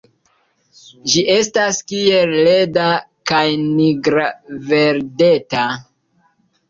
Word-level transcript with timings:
Ĝi 1.11 1.21
estas 1.33 1.81
kiel 1.91 2.33
leda, 2.47 2.87
kaj 3.33 3.43
nigra-verdeta. 3.67 5.67